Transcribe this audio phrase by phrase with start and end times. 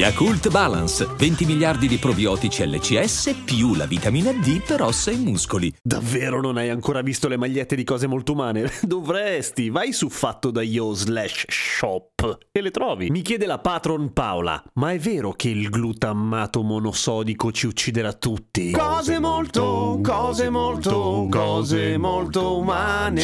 [0.00, 5.70] Yakult Balance, 20 miliardi di probiotici LCS più la vitamina D per ossa e muscoli.
[5.82, 8.72] Davvero non hai ancora visto le magliette di cose molto umane?
[8.80, 12.09] Dovresti, vai su fatto da io slash shop
[12.52, 13.10] e le trovi.
[13.10, 18.72] Mi chiede la patron Paola, ma è vero che il glutammato monosodico ci ucciderà tutti?
[18.72, 23.22] Cose molto, cose molto, cose molto umane.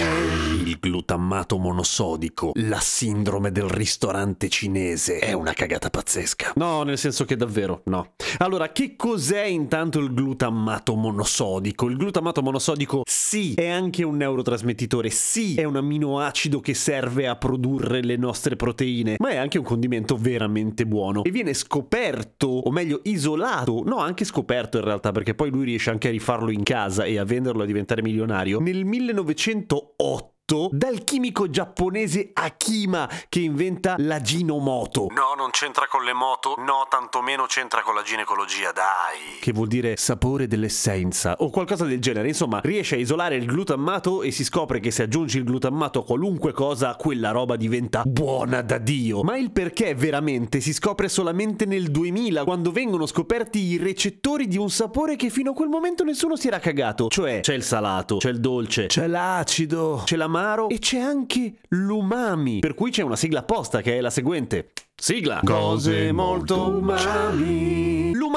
[0.65, 6.53] Il glutammato monosodico, la sindrome del ristorante cinese, è una cagata pazzesca.
[6.57, 8.15] No, nel senso che davvero no.
[8.39, 11.89] Allora, che cos'è intanto il glutammato monosodico?
[11.89, 17.37] Il glutammato monosodico sì, è anche un neurotrasmettitore, sì, è un amminoacido che serve a
[17.37, 18.85] produrre le nostre proteine,
[19.19, 21.25] ma è anche un condimento veramente buono.
[21.25, 25.91] E viene scoperto, o meglio isolato, no, anche scoperto in realtà, perché poi lui riesce
[25.91, 30.36] anche a rifarlo in casa e a venderlo a diventare milionario, nel 1908
[30.71, 35.09] dal chimico giapponese Akima che inventa la ginomoto.
[35.11, 39.41] No, non c'entra con le moto, no, tantomeno c'entra con la ginecologia, dai.
[39.41, 42.29] Che vuol dire sapore dell'essenza o qualcosa del genere.
[42.29, 46.05] Insomma, riesce a isolare il glutammato e si scopre che se aggiungi il glutammato a
[46.05, 49.25] qualunque cosa, quella roba diventa buona da Dio.
[49.25, 54.59] Ma il perché veramente si scopre solamente nel 2000, quando vengono scoperti i recettori di
[54.59, 57.09] un sapore che fino a quel momento nessuno si era cagato.
[57.09, 62.59] Cioè, c'è il salato, c'è il dolce, c'è l'acido, c'è l'amaro e c'è anche l'umami.
[62.61, 64.73] Per cui c'è una sigla apposta che è la seguente.
[64.95, 65.41] Sigla!
[65.43, 67.76] Cose molto umami.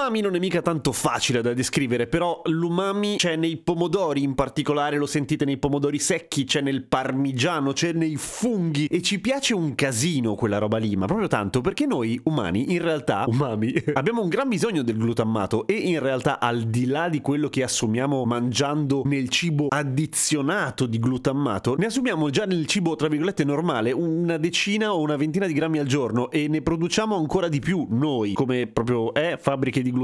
[0.09, 4.97] L'umami non è mica tanto facile da descrivere, però l'umami c'è nei pomodori, in particolare
[4.97, 9.75] lo sentite nei pomodori secchi, c'è nel parmigiano, c'è nei funghi e ci piace un
[9.75, 14.29] casino quella roba lì, ma proprio tanto perché noi umani in realtà, umami, abbiamo un
[14.29, 19.03] gran bisogno del glutammato e in realtà al di là di quello che assumiamo mangiando
[19.05, 24.91] nel cibo addizionato di glutammato, ne assumiamo già nel cibo tra virgolette normale una decina
[24.91, 28.65] o una ventina di grammi al giorno e ne produciamo ancora di più noi, come
[28.65, 29.97] proprio è fabbriche di glutammato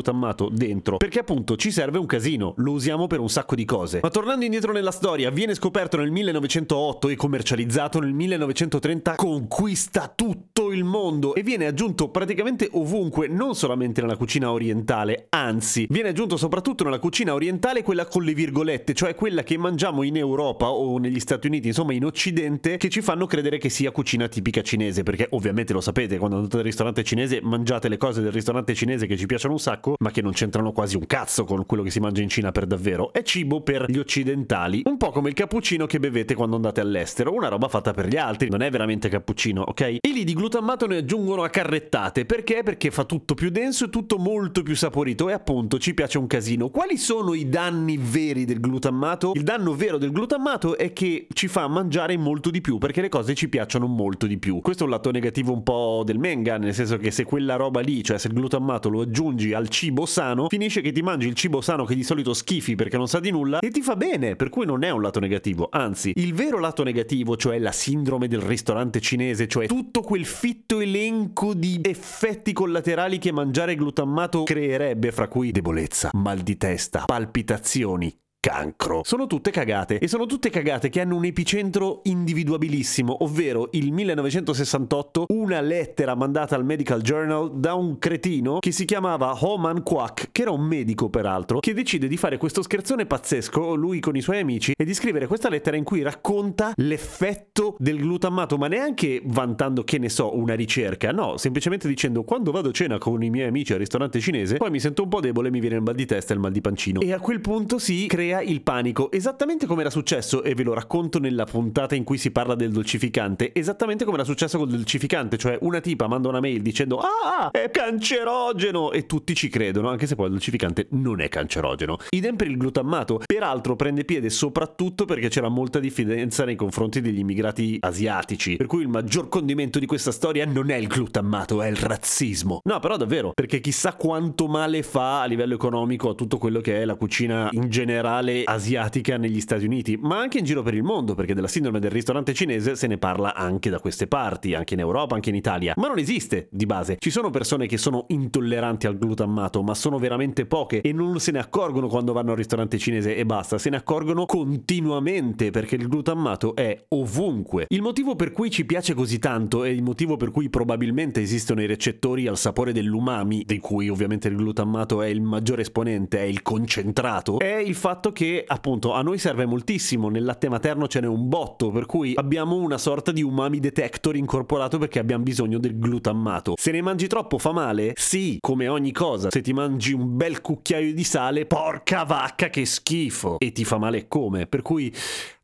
[0.51, 3.99] dentro, perché appunto ci serve un casino, lo usiamo per un sacco di cose.
[4.01, 10.71] Ma tornando indietro nella storia, viene scoperto nel 1908 e commercializzato nel 1930, conquista tutto
[10.71, 16.37] il mondo e viene aggiunto praticamente ovunque, non solamente nella cucina orientale, anzi, viene aggiunto
[16.37, 20.97] soprattutto nella cucina orientale quella con le virgolette, cioè quella che mangiamo in Europa o
[20.97, 25.03] negli Stati Uniti, insomma in Occidente, che ci fanno credere che sia cucina tipica cinese,
[25.03, 29.07] perché ovviamente lo sapete, quando andate al ristorante cinese mangiate le cose del ristorante cinese
[29.07, 31.91] che ci piacciono un sacco, ma che non c'entrano quasi un cazzo con quello che
[31.91, 33.13] si mangia in Cina per davvero.
[33.13, 37.33] È cibo per gli occidentali, un po' come il cappuccino che bevete quando andate all'estero,
[37.33, 39.81] una roba fatta per gli altri, non è veramente cappuccino, ok?
[39.81, 42.63] E lì di glutammato ne aggiungono a carrettate, perché?
[42.63, 46.27] Perché fa tutto più denso e tutto molto più saporito e appunto ci piace un
[46.27, 46.69] casino.
[46.69, 49.31] Quali sono i danni veri del glutammato?
[49.35, 53.09] Il danno vero del glutammato è che ci fa mangiare molto di più, perché le
[53.09, 54.61] cose ci piacciono molto di più.
[54.61, 57.81] Questo è un lato negativo un po' del menga, nel senso che se quella roba
[57.81, 61.33] lì, cioè se il glutammato lo aggiungi al cibo sano, finisce che ti mangi il
[61.35, 64.35] cibo sano che di solito schifi perché non sa di nulla e ti fa bene,
[64.35, 68.27] per cui non è un lato negativo, anzi, il vero lato negativo, cioè la sindrome
[68.27, 75.11] del ristorante cinese, cioè tutto quel fitto elenco di effetti collaterali che mangiare glutammato creerebbe,
[75.11, 78.15] fra cui debolezza, mal di testa, palpitazioni,
[78.45, 79.01] cancro.
[79.03, 85.25] Sono tutte cagate e sono tutte cagate che hanno un epicentro individuabilissimo, ovvero il 1968
[85.29, 90.43] una lettera mandata al Medical Journal da un cretino che si chiamava Homan Kwak, che
[90.43, 94.41] era un medico peraltro, che decide di fare questo scherzone pazzesco, lui con i suoi
[94.41, 99.83] amici, e di scrivere questa lettera in cui racconta l'effetto del glutamato, ma neanche vantando
[99.83, 103.47] che ne so una ricerca, no, semplicemente dicendo quando vado a cena con i miei
[103.47, 106.05] amici al ristorante cinese, poi mi sento un po' debole, mi viene il mal di
[106.05, 107.01] testa e il mal di pancino.
[107.01, 110.73] E a quel punto si crea il panico, esattamente come era successo, e ve lo
[110.73, 115.37] racconto nella puntata in cui si parla del dolcificante, esattamente come era successo col dolcificante,
[115.37, 120.07] cioè una tipa manda una mail dicendo ah, è cancerogeno, e tutti ci credono, anche
[120.07, 121.97] se poi il dolcificante non è cancerogeno.
[122.09, 127.19] Idem per il glutammato, peraltro prende piede soprattutto perché c'era molta diffidenza nei confronti degli
[127.19, 131.67] immigrati asiatici, per cui il maggior condimento di questa storia non è il glutammato, è
[131.67, 132.59] il razzismo.
[132.63, 136.81] No, però davvero, perché chissà quanto male fa a livello economico a tutto quello che
[136.81, 140.73] è la cucina in generale sale asiatica negli Stati Uniti, ma anche in giro per
[140.73, 144.55] il mondo, perché della sindrome del ristorante cinese se ne parla anche da queste parti,
[144.55, 145.73] anche in Europa, anche in Italia.
[145.77, 146.97] Ma non esiste di base.
[146.97, 151.31] Ci sono persone che sono intolleranti al glutammato, ma sono veramente poche e non se
[151.31, 155.87] ne accorgono quando vanno al ristorante cinese e basta, se ne accorgono continuamente perché il
[155.87, 157.65] glutammato è ovunque.
[157.69, 161.61] Il motivo per cui ci piace così tanto e il motivo per cui probabilmente esistono
[161.61, 166.23] i recettori al sapore dell'umami, di cui ovviamente il glutammato è il maggiore esponente, è
[166.23, 171.01] il concentrato, è il fatto che appunto a noi serve moltissimo, nel latte materno ce
[171.01, 175.59] n'è un botto, per cui abbiamo una sorta di umami detector incorporato perché abbiamo bisogno
[175.59, 176.53] del glutammato.
[176.57, 177.91] Se ne mangi troppo fa male?
[177.95, 179.29] Sì, come ogni cosa.
[179.29, 183.35] Se ti mangi un bel cucchiaio di sale, porca vacca che schifo!
[183.37, 184.47] E ti fa male come?
[184.47, 184.93] Per cui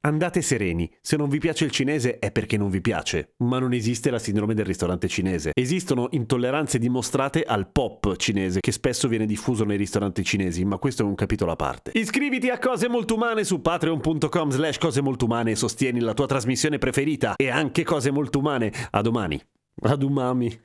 [0.03, 3.71] Andate sereni, se non vi piace il cinese è perché non vi piace, ma non
[3.71, 5.51] esiste la sindrome del ristorante cinese.
[5.53, 11.03] Esistono intolleranze dimostrate al pop cinese, che spesso viene diffuso nei ristoranti cinesi, ma questo
[11.03, 11.91] è un capitolo a parte.
[11.93, 16.25] Iscriviti a Cose Molto Umane su patreon.com slash cose molto umane e sostieni la tua
[16.25, 18.73] trasmissione preferita e anche Cose Molto Umane.
[18.89, 19.39] A domani.
[19.83, 20.59] Ad umami.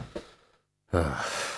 [0.92, 1.49] ah.